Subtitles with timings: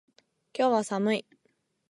[0.57, 1.27] 今日は寒い